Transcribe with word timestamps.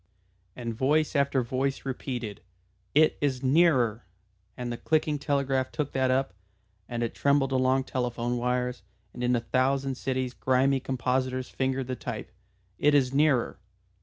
_"And 0.55 0.73
voice 0.73 1.15
after 1.15 1.43
voice 1.43 1.85
repeated, 1.85 2.41
"It 2.95 3.19
is 3.21 3.43
nearer," 3.43 4.07
and 4.57 4.71
the 4.73 4.77
clicking 4.77 5.19
telegraph 5.19 5.71
took 5.71 5.91
that 5.91 6.09
up, 6.09 6.33
and 6.89 7.03
it 7.03 7.13
trembled 7.13 7.51
along 7.51 7.83
telephone 7.83 8.37
wires, 8.37 8.81
and 9.13 9.23
in 9.23 9.35
a 9.35 9.39
thousand 9.41 9.97
cities 9.97 10.33
grimy 10.33 10.79
compositors 10.79 11.49
fingered 11.49 11.85
the 11.85 11.95
type. 11.95 12.31
"It 12.79 12.95
is 12.95 13.13
nearer." 13.13 13.59